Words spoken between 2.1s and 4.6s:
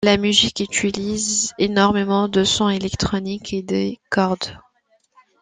de sons électroniques et des cordes.